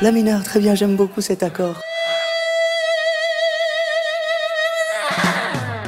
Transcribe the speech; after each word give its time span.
La 0.00 0.12
mineur, 0.12 0.44
très 0.44 0.60
bien, 0.60 0.76
j'aime 0.76 0.94
beaucoup 0.94 1.20
cet 1.20 1.42
accord. 1.42 1.80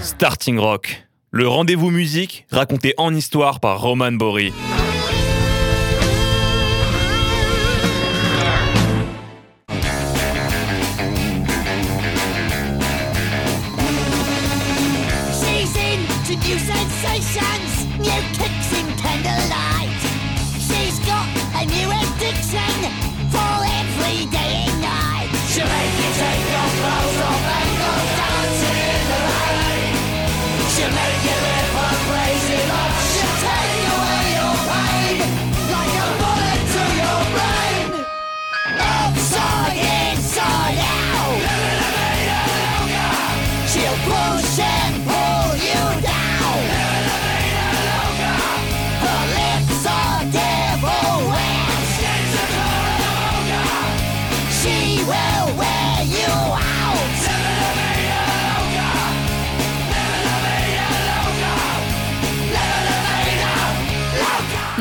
Starting 0.03 0.59
Rock, 0.59 1.07
le 1.31 1.47
rendez-vous 1.47 1.91
musique 1.91 2.45
raconté 2.51 2.93
en 2.97 3.15
histoire 3.15 3.61
par 3.61 3.81
Roman 3.81 4.11
Bory. 4.11 4.53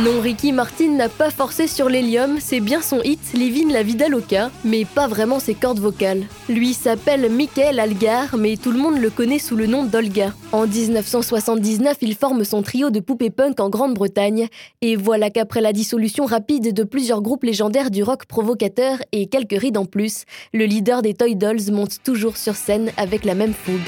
Non, 0.04 0.22
Ricky 0.22 0.54
Martin 0.54 0.92
n'a 0.92 1.10
pas 1.10 1.30
forcé 1.30 1.68
sur 1.68 1.90
l'hélium, 1.90 2.38
c'est 2.40 2.62
bien 2.62 2.82
son 2.82 3.02
hit 3.02 3.20
Living 3.34 3.70
la 3.70 3.84
vida 3.84 4.08
loca, 4.08 4.50
mais 4.64 4.86
pas 4.86 5.08
vraiment 5.08 5.40
ses 5.40 5.56
cordes 5.56 5.80
vocales. 5.80 6.24
Lui 6.48 6.74
s'appelle 6.74 7.30
Michael 7.30 7.82
Algar, 7.82 8.38
mais 8.38 8.56
tout 8.56 8.72
le 8.72 8.78
monde 8.78 8.98
le 8.98 9.10
connaît 9.10 9.40
sous 9.40 9.58
le 9.58 9.68
nom 9.68 9.84
d'Olga. 9.84 10.32
En 10.54 10.68
1979, 10.68 11.98
il 12.00 12.16
forme 12.16 12.46
son 12.46 12.62
trio 12.62 12.92
de 12.92 13.02
poupées 13.02 13.30
punk 13.30 13.60
en 13.60 13.70
Grande-Bretagne, 13.70 14.48
et 14.80 14.96
voilà 14.96 15.32
qu'après 15.32 15.60
la 15.60 15.74
dissolution 15.74 16.26
rapide 16.26 16.74
de 16.74 16.84
plusieurs 16.84 17.22
groupes 17.22 17.44
légendaires 17.44 17.92
du 17.92 18.02
rock 18.02 18.26
provocateur 18.26 19.00
et 19.12 19.28
quelques 19.28 19.60
rides 19.60 19.78
en 19.78 19.86
plus, 19.86 20.24
le 20.54 20.64
leader 20.64 21.02
des 21.02 21.14
Toy 21.14 21.36
Dolls 21.36 21.72
monte 21.74 22.02
toujours 22.06 22.38
sur 22.38 22.56
scène 22.56 22.92
avec 22.96 23.26
la 23.26 23.36
même 23.36 23.54
fougue. 23.54 23.80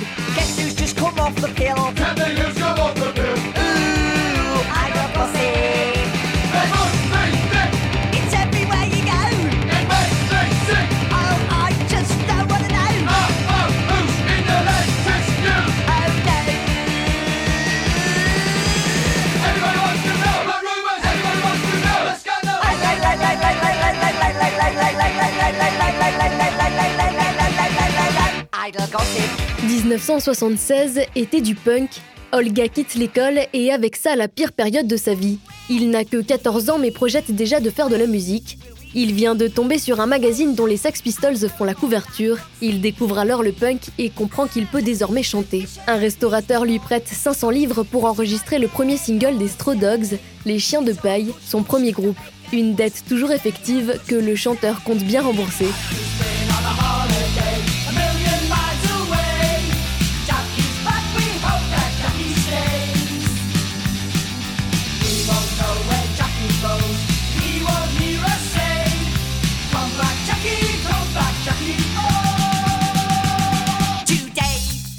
1976 29.64 31.02
était 31.15 31.42
du 31.42 31.55
punk. 31.55 31.89
Olga 32.32 32.70
quitte 32.70 32.95
l'école 32.95 33.39
et 33.54 33.71
avec 33.71 33.98
ça 33.98 34.15
la 34.15 34.30
pire 34.30 34.54
période 34.54 34.87
de 34.87 34.95
sa 34.95 35.14
vie. 35.14 35.39
Il 35.70 35.89
n'a 35.89 36.05
que 36.05 36.21
14 36.21 36.70
ans 36.70 36.77
mais 36.77 36.92
projette 36.92 37.32
déjà 37.32 37.59
de 37.59 37.70
faire 37.70 37.89
de 37.89 37.98
la 37.98 38.08
musique. 38.08 38.58
Il 38.93 39.14
vient 39.14 39.36
de 39.36 39.48
tomber 39.48 39.77
sur 39.77 39.99
un 39.99 40.05
magazine 40.05 40.55
dont 40.55 40.65
les 40.65 40.77
Sex 40.77 41.02
Pistols 41.02 41.49
font 41.49 41.64
la 41.64 41.73
couverture. 41.73 42.37
Il 42.61 42.82
découvre 42.82 43.17
alors 43.17 43.43
le 43.43 43.52
punk 43.52 43.89
et 43.98 44.09
comprend 44.09 44.48
qu'il 44.48 44.65
peut 44.67 44.82
désormais 44.82 45.23
chanter. 45.23 45.65
Un 45.88 45.95
restaurateur 45.95 46.65
lui 46.65 46.80
prête 46.80 47.08
500 47.08 47.49
livres 47.49 47.83
pour 47.83 48.05
enregistrer 48.05 48.59
le 48.59 48.67
premier 48.67 48.98
single 48.98 49.38
des 49.38 49.48
Straw 49.48 49.76
Dogs, 49.76 50.17
Les 50.45 50.59
Chiens 50.59 50.82
de 50.82 50.93
Paille, 50.93 51.33
son 51.45 51.64
premier 51.64 51.92
groupe. 51.92 52.17
Une 52.53 52.76
dette 52.76 53.03
toujours 53.08 53.32
effective 53.32 53.99
que 54.08 54.15
le 54.15 54.36
chanteur 54.36 54.83
compte 54.83 54.99
bien 54.99 55.21
rembourser. 55.21 55.67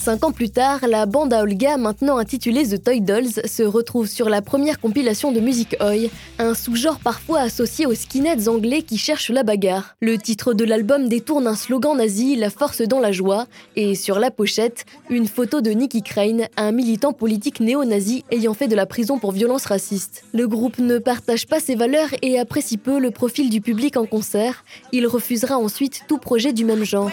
Cinq 0.02 0.24
ans 0.24 0.32
plus 0.32 0.50
tard, 0.50 0.80
la 0.88 1.06
bande 1.06 1.32
à 1.32 1.42
Olga, 1.42 1.76
maintenant 1.76 2.16
intitulée 2.16 2.66
The 2.66 2.82
Toy 2.82 3.00
Dolls, 3.00 3.34
se 3.44 3.62
retrouve 3.62 4.08
sur 4.08 4.28
la 4.28 4.42
première 4.42 4.80
compilation 4.80 5.30
de 5.30 5.38
musique 5.38 5.76
Oi, 5.80 6.10
un 6.40 6.54
sous-genre 6.54 6.98
parfois 6.98 7.38
associé 7.38 7.86
aux 7.86 7.94
skinheads 7.94 8.48
anglais 8.48 8.82
qui 8.82 8.98
cherchent 8.98 9.30
la 9.30 9.44
bagarre. 9.44 9.94
Le 10.00 10.18
titre 10.18 10.54
de 10.54 10.64
l'album 10.64 11.08
détourne 11.08 11.46
un 11.46 11.54
slogan 11.54 11.96
nazi, 11.96 12.34
La 12.34 12.50
force 12.50 12.82
dans 12.82 12.98
la 12.98 13.12
joie, 13.12 13.46
et 13.76 13.94
sur 13.94 14.18
la 14.18 14.32
pochette, 14.32 14.86
une 15.08 15.28
photo 15.28 15.60
de 15.60 15.70
Nicky 15.70 16.02
Crane, 16.02 16.48
un 16.56 16.72
militant 16.72 17.12
politique 17.12 17.60
néo-nazi 17.60 18.24
ayant 18.32 18.54
fait 18.54 18.66
de 18.66 18.74
la 18.74 18.86
prison 18.86 19.20
pour 19.20 19.30
violence 19.30 19.66
raciste. 19.66 20.24
Le 20.34 20.48
groupe 20.48 20.78
ne 20.78 20.98
partage 20.98 21.46
pas 21.46 21.60
ses 21.60 21.76
valeurs 21.76 22.10
et 22.22 22.40
apprécie 22.40 22.76
peu 22.76 22.98
le 22.98 23.12
profil 23.12 23.50
du 23.50 23.60
public 23.60 23.96
en 23.96 24.06
concert. 24.06 24.64
Il 24.90 25.06
refusera 25.06 25.58
ensuite 25.58 26.02
tout 26.08 26.18
projet 26.18 26.52
du 26.52 26.64
même 26.64 26.82
genre. 26.82 27.12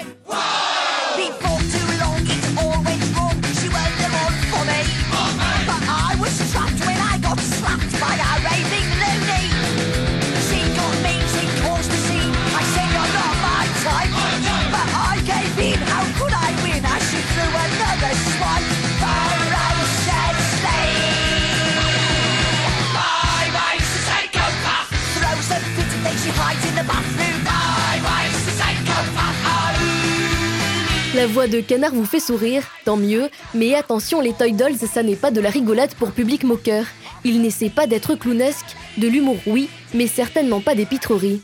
La 31.15 31.25
voix 31.25 31.47
de 31.47 31.59
canard 31.59 31.91
vous 31.91 32.05
fait 32.05 32.19
sourire, 32.19 32.63
tant 32.85 32.95
mieux, 32.95 33.31
mais 33.55 33.73
attention 33.73 34.21
les 34.21 34.33
Toy 34.33 34.51
Dolls, 34.51 34.77
ça 34.77 35.01
n'est 35.01 35.15
pas 35.15 35.31
de 35.31 35.41
la 35.41 35.49
rigolade 35.49 35.95
pour 35.95 36.11
public 36.11 36.43
moqueur. 36.43 36.85
Ils 37.23 37.41
n'essaient 37.41 37.71
pas 37.71 37.87
d'être 37.87 38.13
clownesques, 38.13 38.75
de 38.97 39.07
l'humour 39.07 39.37
oui, 39.47 39.69
mais 39.95 40.05
certainement 40.05 40.61
pas 40.61 40.75
des 40.75 40.85
pitreries. 40.85 41.41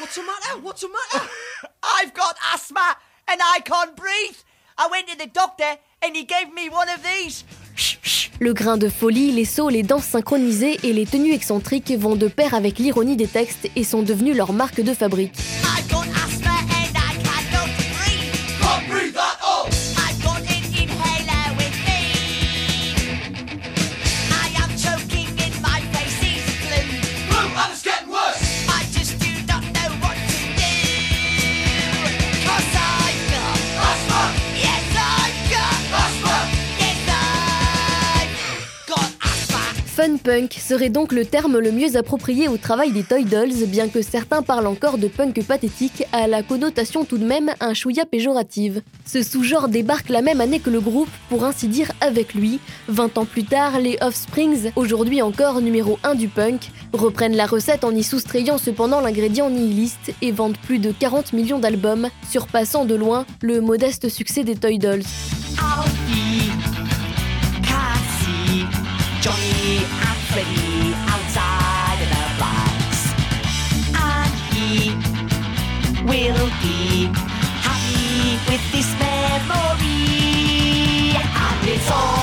What's 0.00 0.14
the 0.14 0.22
matter? 0.26 0.60
What's 0.60 0.80
the 0.80 0.88
matter? 0.88 1.24
I've 2.02 2.12
got 2.12 2.34
asthma 2.52 2.80
and 3.28 3.38
I 3.38 3.60
can't 3.62 3.94
breathe. 3.94 4.36
I 4.76 4.88
went 4.90 5.06
to 5.06 5.16
the 5.16 5.30
doctor 5.32 5.78
and 6.02 6.16
he 6.16 6.24
gave 6.24 6.52
me 6.52 6.68
one 6.68 6.88
of 6.88 7.00
these. 7.04 7.44
Le 8.40 8.52
grain 8.54 8.76
de 8.76 8.88
folie, 8.88 9.30
les 9.30 9.44
sauts, 9.44 9.68
les 9.68 9.84
danses 9.84 10.06
synchronisées 10.06 10.80
et 10.82 10.92
les 10.92 11.06
tenues 11.06 11.32
excentriques 11.32 11.92
vont 11.96 12.16
de 12.16 12.26
pair 12.26 12.54
avec 12.54 12.78
l'ironie 12.78 13.16
des 13.16 13.28
textes 13.28 13.68
et 13.76 13.84
sont 13.84 14.02
devenus 14.02 14.36
leur 14.36 14.52
marque 14.52 14.80
de 14.80 14.94
fabrique. 14.94 15.34
I've 15.62 15.88
got 15.88 16.19
Punk 40.22 40.52
serait 40.52 40.90
donc 40.90 41.12
le 41.12 41.24
terme 41.24 41.58
le 41.58 41.72
mieux 41.72 41.96
approprié 41.96 42.48
au 42.48 42.56
travail 42.56 42.92
des 42.92 43.02
Toy 43.02 43.24
Dolls, 43.24 43.66
bien 43.66 43.88
que 43.88 44.02
certains 44.02 44.42
parlent 44.42 44.66
encore 44.66 44.98
de 44.98 45.08
punk 45.08 45.42
pathétique, 45.44 46.04
à 46.12 46.26
la 46.26 46.42
connotation 46.42 47.04
tout 47.04 47.16
de 47.16 47.24
même 47.24 47.50
un 47.60 47.72
chouïa 47.74 48.04
péjorative. 48.04 48.82
Ce 49.06 49.22
sous-genre 49.22 49.68
débarque 49.68 50.10
la 50.10 50.20
même 50.20 50.40
année 50.40 50.60
que 50.60 50.70
le 50.70 50.80
groupe, 50.80 51.08
pour 51.28 51.44
ainsi 51.44 51.68
dire 51.68 51.90
avec 52.00 52.34
lui. 52.34 52.60
20 52.88 53.18
ans 53.18 53.24
plus 53.24 53.44
tard, 53.44 53.78
les 53.80 53.96
Offsprings, 54.00 54.72
aujourd'hui 54.76 55.22
encore 55.22 55.60
numéro 55.60 55.98
1 56.04 56.14
du 56.14 56.28
punk, 56.28 56.70
reprennent 56.92 57.36
la 57.36 57.46
recette 57.46 57.84
en 57.84 57.94
y 57.94 58.02
soustrayant 58.02 58.58
cependant 58.58 59.00
l'ingrédient 59.00 59.48
nihiliste 59.48 60.12
et 60.20 60.32
vendent 60.32 60.58
plus 60.58 60.78
de 60.78 60.92
40 60.92 61.32
millions 61.32 61.58
d'albums, 61.58 62.08
surpassant 62.28 62.84
de 62.84 62.94
loin 62.94 63.24
le 63.42 63.60
modeste 63.60 64.08
succès 64.08 64.44
des 64.44 64.56
Toy 64.56 64.78
Dolls. 64.78 65.04
Johnny 69.20 69.84
and 69.84 70.18
Freddie 70.32 70.94
outside 71.12 71.98
in 72.00 72.08
the 72.08 72.26
box. 72.40 73.12
And 73.94 74.32
he 74.54 74.94
will 76.04 76.48
be 76.62 77.12
happy 77.60 78.40
with 78.48 78.64
this 78.72 78.88
memory. 78.98 80.00
And 81.20 81.68
it's 81.68 81.90
all 81.90 82.19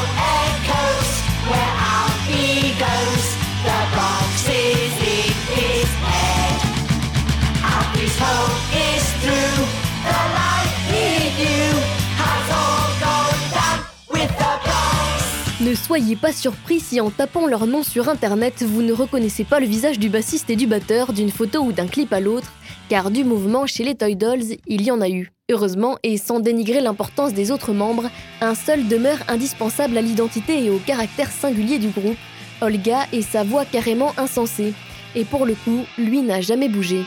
soyez 15.97 16.15
pas 16.15 16.31
surpris 16.31 16.79
si 16.79 17.01
en 17.01 17.09
tapant 17.09 17.47
leur 17.47 17.65
nom 17.65 17.81
sur 17.81 18.07
internet, 18.07 18.61
vous 18.61 18.83
ne 18.83 18.93
reconnaissez 18.93 19.43
pas 19.43 19.59
le 19.59 19.65
visage 19.65 19.97
du 19.97 20.09
bassiste 20.09 20.47
et 20.51 20.55
du 20.55 20.67
batteur 20.67 21.11
d'une 21.11 21.31
photo 21.31 21.61
ou 21.61 21.71
d'un 21.71 21.87
clip 21.87 22.13
à 22.13 22.19
l'autre, 22.19 22.53
car 22.87 23.09
du 23.09 23.23
mouvement 23.23 23.65
chez 23.65 23.83
les 23.83 23.95
Toy 23.95 24.15
Dolls, 24.15 24.57
il 24.67 24.83
y 24.83 24.91
en 24.91 25.01
a 25.01 25.09
eu. 25.09 25.31
Heureusement, 25.49 25.97
et 26.03 26.17
sans 26.17 26.39
dénigrer 26.39 26.81
l'importance 26.81 27.33
des 27.33 27.49
autres 27.49 27.73
membres, 27.73 28.11
un 28.41 28.53
seul 28.53 28.87
demeure 28.87 29.17
indispensable 29.27 29.97
à 29.97 30.03
l'identité 30.03 30.63
et 30.63 30.69
au 30.69 30.77
caractère 30.77 31.31
singulier 31.31 31.79
du 31.79 31.87
groupe, 31.87 32.17
Olga 32.61 33.07
et 33.11 33.23
sa 33.23 33.43
voix 33.43 33.65
carrément 33.65 34.13
insensée. 34.19 34.73
Et 35.15 35.25
pour 35.25 35.47
le 35.47 35.55
coup, 35.55 35.83
lui 35.97 36.21
n'a 36.21 36.41
jamais 36.41 36.69
bougé. 36.69 37.05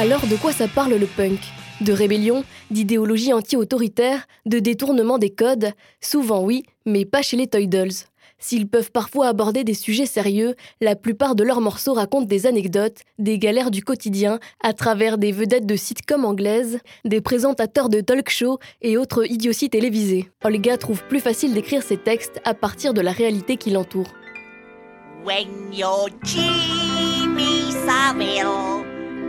Alors 0.00 0.26
de 0.26 0.36
quoi 0.36 0.52
ça 0.52 0.66
parle 0.66 0.94
le 0.94 1.04
punk? 1.04 1.40
De 1.82 1.92
rébellion, 1.92 2.42
d'idéologie 2.70 3.34
anti-autoritaire, 3.34 4.26
de 4.46 4.58
détournement 4.58 5.18
des 5.18 5.28
codes? 5.28 5.72
Souvent 6.00 6.42
oui, 6.42 6.62
mais 6.86 7.04
pas 7.04 7.20
chez 7.20 7.36
les 7.36 7.46
Toy. 7.46 7.68
S'ils 8.38 8.66
peuvent 8.66 8.92
parfois 8.92 9.28
aborder 9.28 9.62
des 9.62 9.74
sujets 9.74 10.06
sérieux, 10.06 10.54
la 10.80 10.96
plupart 10.96 11.34
de 11.34 11.44
leurs 11.44 11.60
morceaux 11.60 11.92
racontent 11.92 12.24
des 12.24 12.46
anecdotes, 12.46 13.00
des 13.18 13.38
galères 13.38 13.70
du 13.70 13.84
quotidien, 13.84 14.40
à 14.62 14.72
travers 14.72 15.18
des 15.18 15.32
vedettes 15.32 15.66
de 15.66 15.76
sitcoms 15.76 16.24
anglaises, 16.24 16.78
des 17.04 17.20
présentateurs 17.20 17.90
de 17.90 18.00
talk 18.00 18.30
shows 18.30 18.58
et 18.80 18.96
autres 18.96 19.30
idioties 19.30 19.68
télévisées. 19.68 20.30
Olga 20.42 20.78
trouve 20.78 21.04
plus 21.04 21.20
facile 21.20 21.52
d'écrire 21.52 21.82
ses 21.82 21.98
textes 21.98 22.40
à 22.46 22.54
partir 22.54 22.94
de 22.94 23.02
la 23.02 23.12
réalité 23.12 23.58
qui 23.58 23.68
l'entoure. 23.68 24.08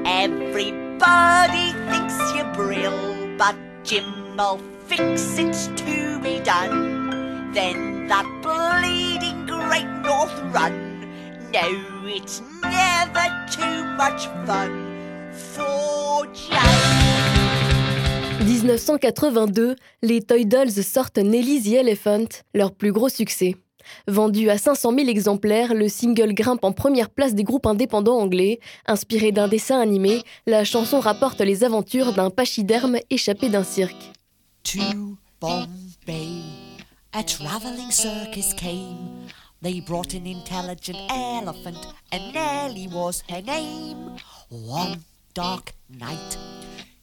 Everybody 0.06 1.74
thinks 1.90 2.18
you're 2.36 2.52
brill, 2.54 3.38
but 3.38 3.56
Jim'll 3.84 4.60
fix 4.88 5.38
it 5.38 5.54
to 5.78 6.20
be 6.20 6.40
done. 6.40 7.52
Then 7.54 8.08
that 8.08 8.26
bleeding 8.42 9.46
Great 9.46 9.90
North 10.04 10.38
Run, 10.54 11.02
no, 11.52 11.68
it's 12.06 12.42
never 12.64 13.26
too 13.52 13.84
much 13.98 14.28
fun 14.46 15.32
for 15.34 16.26
Jim. 16.34 17.02
1982, 18.64 19.76
les 20.02 20.22
Toy 20.22 20.46
Dolls 20.46 20.82
sortent 20.82 21.18
Nelly 21.18 21.60
the 21.62 21.76
Elephant, 21.76 22.44
leur 22.54 22.72
plus 22.72 22.92
gros 22.92 23.10
succès. 23.10 23.56
Vendu 24.08 24.50
à 24.50 24.58
500 24.58 24.94
000 24.96 25.10
exemplaires, 25.10 25.74
le 25.74 25.90
single 25.90 26.34
grimpe 26.34 26.64
en 26.64 26.72
première 26.72 27.10
place 27.10 27.36
des 27.36 27.44
groupes 27.44 27.66
indépendants 27.66 28.20
anglais. 28.20 28.60
Inspiré 28.88 29.32
d'un 29.32 29.48
dessin 29.48 29.80
animé, 29.80 30.22
la 30.48 30.64
chanson 30.64 31.00
rapporte 31.00 31.42
les 31.42 31.64
aventures 31.64 32.14
d'un 32.14 32.30
pachyderme 32.30 32.98
échappé 33.10 33.50
d'un 33.50 33.64
cirque. 33.64 34.12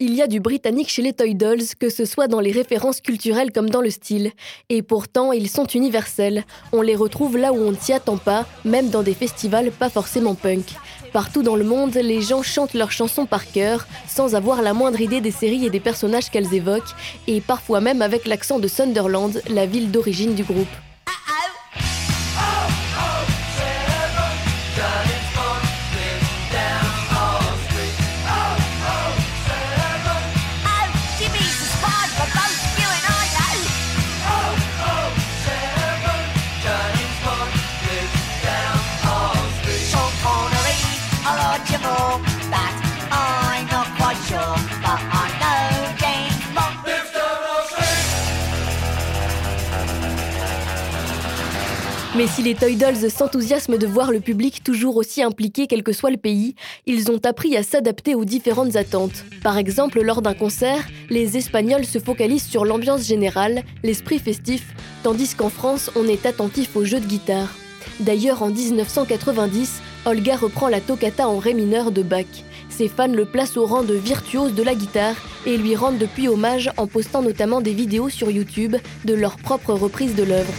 il 0.00 0.14
y 0.14 0.22
a 0.22 0.26
du 0.26 0.40
britannique 0.40 0.88
chez 0.88 1.02
les 1.02 1.12
Toy 1.12 1.34
Dolls, 1.34 1.74
que 1.78 1.88
ce 1.88 2.04
soit 2.04 2.28
dans 2.28 2.40
les 2.40 2.52
références 2.52 3.00
culturelles 3.00 3.52
comme 3.52 3.70
dans 3.70 3.80
le 3.80 3.90
style. 3.90 4.32
Et 4.68 4.82
pourtant, 4.82 5.32
ils 5.32 5.48
sont 5.48 5.66
universels. 5.66 6.44
On 6.72 6.82
les 6.82 6.96
retrouve 6.96 7.36
là 7.36 7.52
où 7.52 7.56
on 7.56 7.70
ne 7.70 7.76
s'y 7.76 7.92
attend 7.92 8.16
pas, 8.16 8.46
même 8.64 8.90
dans 8.90 9.02
des 9.02 9.14
festivals 9.14 9.70
pas 9.70 9.88
forcément 9.88 10.34
punk. 10.34 10.66
Partout 11.12 11.42
dans 11.42 11.56
le 11.56 11.64
monde, 11.64 11.94
les 11.94 12.22
gens 12.22 12.42
chantent 12.42 12.74
leurs 12.74 12.92
chansons 12.92 13.26
par 13.26 13.50
cœur, 13.50 13.86
sans 14.08 14.34
avoir 14.34 14.62
la 14.62 14.74
moindre 14.74 15.00
idée 15.00 15.20
des 15.20 15.30
séries 15.30 15.66
et 15.66 15.70
des 15.70 15.80
personnages 15.80 16.30
qu'elles 16.30 16.54
évoquent, 16.54 16.94
et 17.26 17.40
parfois 17.40 17.80
même 17.80 18.02
avec 18.02 18.26
l'accent 18.26 18.58
de 18.58 18.68
Sunderland, 18.68 19.42
la 19.48 19.66
ville 19.66 19.90
d'origine 19.90 20.34
du 20.34 20.44
groupe. 20.44 20.68
Mais 52.20 52.26
si 52.26 52.42
les 52.42 52.54
Toy 52.54 52.76
Dolls 52.76 53.10
s'enthousiasment 53.10 53.78
de 53.78 53.86
voir 53.86 54.12
le 54.12 54.20
public 54.20 54.62
toujours 54.62 54.98
aussi 54.98 55.22
impliqué 55.22 55.66
quel 55.66 55.82
que 55.82 55.94
soit 55.94 56.10
le 56.10 56.18
pays, 56.18 56.54
ils 56.84 57.10
ont 57.10 57.20
appris 57.24 57.56
à 57.56 57.62
s'adapter 57.62 58.14
aux 58.14 58.26
différentes 58.26 58.76
attentes. 58.76 59.24
Par 59.42 59.56
exemple, 59.56 60.02
lors 60.02 60.20
d'un 60.20 60.34
concert, 60.34 60.86
les 61.08 61.38
Espagnols 61.38 61.86
se 61.86 61.98
focalisent 61.98 62.46
sur 62.46 62.66
l'ambiance 62.66 63.06
générale, 63.06 63.62
l'esprit 63.82 64.18
festif, 64.18 64.74
tandis 65.02 65.34
qu'en 65.34 65.48
France, 65.48 65.90
on 65.96 66.06
est 66.06 66.26
attentif 66.26 66.76
aux 66.76 66.84
jeux 66.84 67.00
de 67.00 67.06
guitare. 67.06 67.54
D'ailleurs, 68.00 68.42
en 68.42 68.50
1990, 68.50 69.80
Olga 70.04 70.36
reprend 70.36 70.68
la 70.68 70.82
toccata 70.82 71.26
en 71.26 71.38
ré 71.38 71.54
mineur 71.54 71.90
de 71.90 72.02
Bach. 72.02 72.26
Ses 72.68 72.88
fans 72.88 73.08
le 73.08 73.24
placent 73.24 73.56
au 73.56 73.64
rang 73.64 73.82
de 73.82 73.94
virtuose 73.94 74.54
de 74.54 74.62
la 74.62 74.74
guitare 74.74 75.16
et 75.46 75.56
lui 75.56 75.74
rendent 75.74 75.96
depuis 75.96 76.28
hommage 76.28 76.70
en 76.76 76.86
postant 76.86 77.22
notamment 77.22 77.62
des 77.62 77.72
vidéos 77.72 78.10
sur 78.10 78.30
YouTube 78.30 78.76
de 79.06 79.14
leur 79.14 79.38
propre 79.38 79.72
reprise 79.72 80.14
de 80.14 80.24
l'œuvre. 80.24 80.52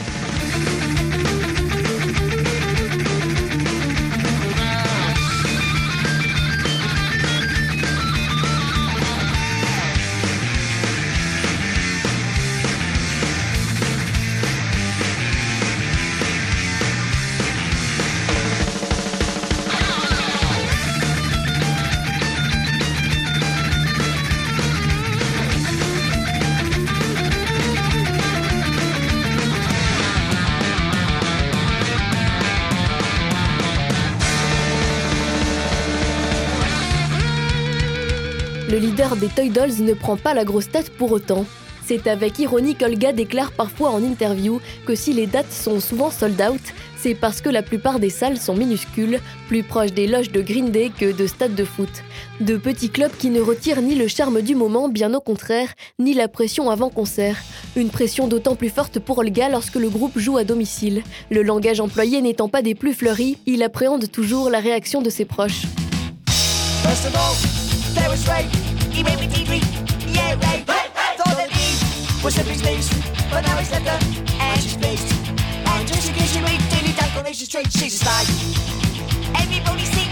Le 38.72 38.78
leader 38.78 39.18
des 39.18 39.28
Toy 39.28 39.50
Dolls 39.50 39.82
ne 39.82 39.94
prend 39.94 40.16
pas 40.16 40.34
la 40.34 40.46
grosse 40.46 40.72
tête 40.72 40.92
pour 40.92 41.12
autant. 41.12 41.46
C'est 41.86 42.08
avec 42.08 42.40
ironie 42.40 42.76
qu'Olga 42.76 43.12
déclare 43.12 43.52
parfois 43.52 43.90
en 43.90 44.02
interview 44.02 44.62
que 44.86 44.96
si 44.96 45.12
les 45.12 45.28
dates 45.28 45.52
sont 45.52 45.82
souvent 45.82 46.10
sold 46.10 46.42
out, 46.42 46.62
c'est 46.96 47.14
parce 47.14 47.42
que 47.42 47.50
la 47.50 47.64
plupart 47.64 48.00
des 48.00 48.10
salles 48.10 48.38
sont 48.38 48.56
minuscules, 48.56 49.20
plus 49.50 49.64
proches 49.64 49.92
des 49.92 50.08
loges 50.08 50.32
de 50.32 50.42
Green 50.42 50.72
Day 50.72 50.90
que 50.98 51.12
de 51.12 51.28
stades 51.28 51.54
de 51.54 51.66
foot. 51.66 51.90
De 52.40 52.56
petits 52.56 52.90
clubs 52.90 53.12
qui 53.12 53.30
ne 53.30 53.42
retirent 53.42 53.82
ni 53.82 53.94
le 53.94 54.08
charme 54.08 54.42
du 54.42 54.56
moment, 54.56 54.88
bien 54.88 55.14
au 55.14 55.20
contraire, 55.20 55.74
ni 56.00 56.14
la 56.14 56.30
pression 56.30 56.70
avant 56.70 56.90
concert. 56.90 57.36
Une 57.76 57.90
pression 57.90 58.30
d'autant 58.30 58.56
plus 58.56 58.70
forte 58.70 59.00
pour 59.00 59.18
Olga 59.18 59.50
lorsque 59.50 59.76
le 59.76 59.90
groupe 59.90 60.18
joue 60.18 60.38
à 60.38 60.46
domicile. 60.46 61.04
Le 61.30 61.44
langage 61.44 61.82
employé 61.82 62.22
n'étant 62.22 62.48
pas 62.48 62.62
des 62.62 62.76
plus 62.76 62.94
fleuris, 62.94 63.38
il 63.46 63.64
appréhende 63.64 64.10
toujours 64.10 64.50
la 64.50 64.60
réaction 64.60 65.02
de 65.02 65.10
ses 65.10 65.26
proches. 65.26 65.64
There 67.94 68.10
was 68.10 68.28
Ray. 68.28 68.44
He 68.92 69.04
made 69.04 69.20
me 69.20 69.28
deeply. 69.28 69.62
Yeah, 70.08 70.34
Ray. 70.36 70.64
Thought 71.18 71.38
that 71.38 71.50
he 71.52 72.24
was 72.24 72.38
a 72.38 72.44
big 72.44 72.58
space, 72.58 72.90
but 73.30 73.42
now 73.46 73.58
he's 73.58 73.72
left 73.72 73.88
her 73.88 74.00
and 74.40 74.62
she's 74.62 74.78
based. 74.78 75.12
And 75.66 75.88
just 75.88 76.10
in 76.10 76.16
case 76.16 76.36
you 76.36 76.44
read 76.44 76.62
daily 76.70 76.94
declarations 76.94 77.50
straight, 77.50 77.72
she's 77.72 77.96
a 77.96 78.06
slide. 78.06 78.28
Everybody 79.42 79.86
see 79.86 80.11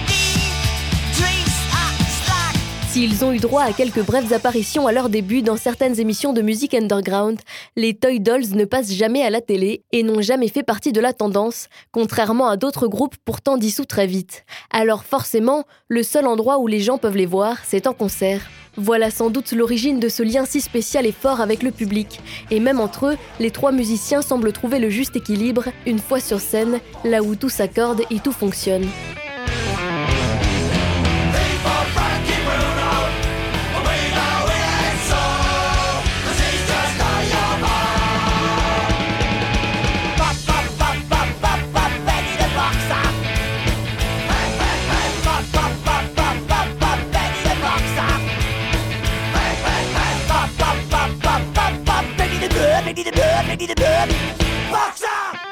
S'ils 2.92 3.24
ont 3.24 3.32
eu 3.32 3.38
droit 3.38 3.62
à 3.62 3.72
quelques 3.72 4.04
brèves 4.04 4.34
apparitions 4.34 4.88
à 4.88 4.92
leur 4.92 5.10
début 5.10 5.44
dans 5.44 5.58
certaines 5.58 6.00
émissions 6.00 6.34
de 6.34 6.42
musique 6.42 6.74
underground, 6.74 7.40
les 7.76 7.94
Toy 7.94 8.20
Dolls 8.20 8.56
ne 8.56 8.66
passent 8.66 8.92
jamais 8.92 9.22
à 9.22 9.30
la 9.30 9.42
télé 9.42 9.84
et 9.92 10.02
n'ont 10.02 10.22
jamais 10.22 10.48
fait 10.48 10.64
partie 10.64 10.92
de 10.92 11.00
la 11.00 11.14
tendance, 11.14 11.68
contrairement 11.92 12.48
à 12.48 12.58
d'autres 12.58 12.88
groupes 12.88 13.16
pourtant 13.26 13.58
dissous 13.58 13.86
très 13.86 14.08
vite. 14.08 14.44
Alors 14.72 15.04
forcément, 15.04 15.66
le 15.88 16.02
seul 16.02 16.26
endroit 16.26 16.58
où 16.58 16.66
les 16.66 16.80
gens 16.80 16.98
peuvent 16.98 17.16
les 17.16 17.28
voir, 17.28 17.58
c'est 17.64 17.86
en 17.86 17.94
concert. 17.94 18.42
Voilà 18.76 19.12
sans 19.12 19.30
doute 19.30 19.52
l'origine 19.52 20.00
de 20.00 20.10
ce 20.10 20.24
lien 20.24 20.46
si 20.46 20.60
spécial 20.60 21.06
et 21.06 21.12
fort 21.12 21.42
avec 21.42 21.62
le 21.62 21.70
public. 21.70 22.22
Et 22.50 22.60
même 22.60 22.80
entre 22.80 23.06
eux, 23.06 23.18
les 23.40 23.52
trois 23.52 23.72
musiciens 23.72 24.24
semblent 24.24 24.52
trouver 24.52 24.80
le 24.80 24.90
juste 24.90 25.16
équilibre, 25.16 25.66
une 25.86 26.00
fois 26.00 26.20
sur 26.20 26.40
scène, 26.40 26.80
là 27.06 27.22
où 27.22 27.36
tout 27.36 27.50
s'accorde 27.50 28.02
et 28.10 28.18
tout 28.18 28.32
fonctionne. 28.32 28.88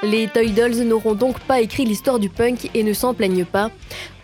Les 0.10 0.30
Toy 0.30 0.52
Dolls 0.52 0.86
n'auront 0.86 1.16
donc 1.16 1.38
pas 1.42 1.60
écrit 1.60 1.84
l'histoire 1.84 2.18
du 2.18 2.30
punk 2.30 2.70
et 2.74 2.84
ne 2.84 2.94
s'en 2.94 3.14
plaignent 3.14 3.44
pas. 3.44 3.72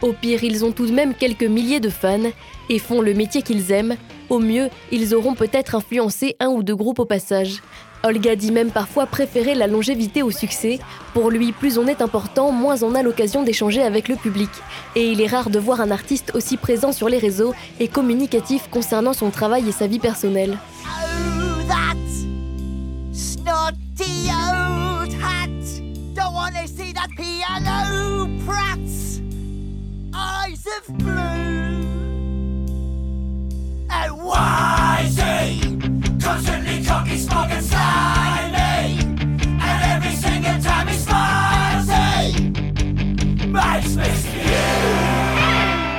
Au 0.02 0.14
pire, 0.14 0.42
ils 0.42 0.64
ont 0.64 0.72
tout 0.72 0.86
de 0.86 0.94
même 0.94 1.14
quelques 1.14 1.44
milliers 1.44 1.82
de 1.82 1.90
fans 1.90 2.32
et 2.70 2.80
font 2.80 3.02
le 3.02 3.14
métier 3.14 3.42
qu'ils 3.42 3.70
aiment. 3.74 3.98
Au 4.30 4.40
mieux, 4.40 4.70
ils 4.94 5.14
auront 5.14 5.36
peut-être 5.36 5.76
influencé 5.76 6.38
un 6.40 6.48
ou 6.48 6.64
deux 6.64 6.76
groupes 6.76 7.00
au 7.00 7.06
passage. 7.06 7.62
Olga 8.06 8.38
dit 8.38 8.54
même 8.54 8.72
parfois 8.72 9.08
préférer 9.08 9.56
la 9.56 9.68
longévité 9.68 10.24
au 10.24 10.32
succès. 10.32 10.80
Pour 11.14 11.30
lui, 11.30 11.52
plus 11.52 11.78
on 11.78 11.88
est 11.88 12.02
important, 12.02 12.54
moins 12.54 12.82
on 12.82 12.96
a 12.96 13.04
l'occasion 13.04 13.44
d'échanger 13.44 13.82
avec 13.82 14.08
le 14.08 14.16
public. 14.16 14.50
Et 14.96 15.12
il 15.12 15.20
est 15.20 15.28
rare 15.28 15.50
de 15.50 15.60
voir 15.60 15.82
un 15.82 15.92
artiste 15.92 16.32
aussi 16.34 16.56
présent 16.56 16.94
sur 16.94 17.10
les 17.10 17.18
réseaux 17.18 17.54
et 17.82 17.90
communicatif 17.90 18.70
concernant 18.72 19.12
son 19.12 19.32
travail 19.32 19.68
et 19.68 19.74
sa 19.74 19.88
vie 19.88 20.00
personnelle. 20.00 20.58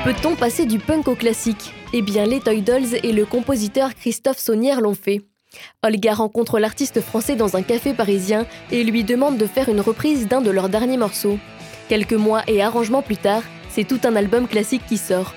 Peut-on 0.05 0.37
passer 0.37 0.67
du 0.67 0.79
punk 0.79 1.09
au 1.09 1.15
classique? 1.15 1.73
Eh 1.93 2.03
bien, 2.03 2.27
les 2.27 2.41
Toy 2.41 2.61
Dolls 2.61 2.97
et 3.03 3.13
le 3.13 3.25
compositeur 3.25 3.95
Christophe 3.95 4.39
Saunière 4.39 4.81
l'ont 4.81 4.95
fait. 4.95 5.23
Olga 5.83 6.15
rencontre 6.15 6.59
l'artiste 6.59 7.01
français 7.01 7.37
dans 7.37 7.57
un 7.57 7.63
café 7.63 7.95
parisien 7.95 8.47
et 8.71 8.85
lui 8.85 9.05
demande 9.05 9.39
de 9.39 9.47
faire 9.47 9.69
une 9.69 9.81
reprise 9.81 10.29
d'un 10.29 10.43
de 10.43 10.51
leurs 10.51 10.69
derniers 10.69 10.99
morceaux. 10.99 11.39
Quelques 11.88 12.14
mois 12.14 12.43
et 12.47 12.62
arrangements 12.62 13.03
plus 13.03 13.17
tard, 13.17 13.43
c'est 13.69 13.85
tout 13.85 14.00
un 14.05 14.17
album 14.17 14.49
classique 14.49 14.83
qui 14.88 14.97
sort. 14.97 15.35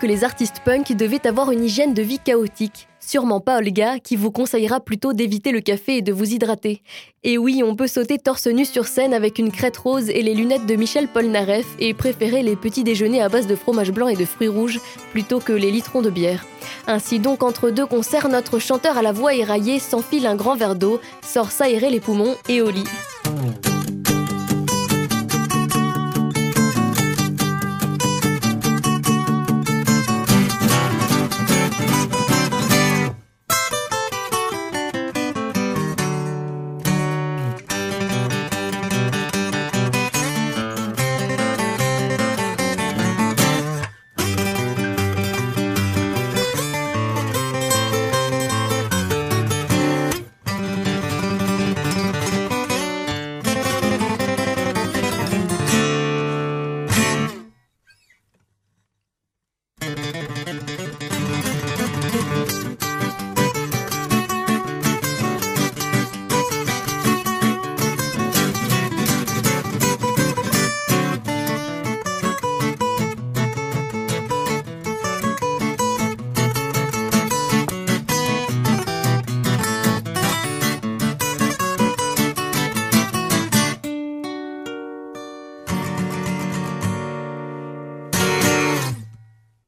Que 0.00 0.06
les 0.06 0.24
artistes 0.24 0.62
punk 0.64 0.92
devaient 0.96 1.26
avoir 1.26 1.52
une 1.52 1.64
hygiène 1.64 1.94
de 1.94 2.02
vie 2.02 2.18
chaotique 2.18 2.88
Sûrement 3.00 3.40
pas 3.40 3.58
Olga, 3.58 3.98
qui 3.98 4.14
vous 4.14 4.30
conseillera 4.30 4.78
plutôt 4.80 5.12
d'éviter 5.12 5.52
le 5.52 5.60
café 5.60 5.96
et 5.96 6.02
de 6.02 6.12
vous 6.12 6.32
hydrater. 6.32 6.82
Et 7.24 7.38
oui, 7.38 7.62
on 7.64 7.74
peut 7.74 7.86
sauter 7.86 8.18
torse 8.18 8.46
nu 8.46 8.64
sur 8.64 8.86
scène 8.86 9.14
avec 9.14 9.38
une 9.38 9.50
crête 9.50 9.76
rose 9.78 10.10
et 10.10 10.22
les 10.22 10.34
lunettes 10.34 10.66
de 10.66 10.76
Michel 10.76 11.08
Polnareff 11.08 11.66
et 11.78 11.94
préférer 11.94 12.42
les 12.42 12.56
petits 12.56 12.84
déjeuners 12.84 13.22
à 13.22 13.28
base 13.28 13.46
de 13.46 13.56
fromage 13.56 13.90
blanc 13.90 14.08
et 14.08 14.16
de 14.16 14.24
fruits 14.24 14.48
rouges 14.48 14.80
plutôt 15.12 15.40
que 15.40 15.52
les 15.52 15.70
litrons 15.70 16.02
de 16.02 16.10
bière. 16.10 16.44
Ainsi 16.86 17.18
donc, 17.18 17.42
entre 17.42 17.70
deux 17.70 17.86
concerts, 17.86 18.28
notre 18.28 18.58
chanteur 18.58 18.96
à 18.96 19.02
la 19.02 19.12
voix 19.12 19.34
éraillée 19.34 19.78
s'enfile 19.78 20.26
un 20.26 20.36
grand 20.36 20.54
verre 20.54 20.76
d'eau, 20.76 21.00
sort 21.22 21.50
s'aérer 21.50 21.90
les 21.90 22.00
poumons 22.00 22.36
et 22.48 22.60
au 22.60 22.70
lit. 22.70 22.84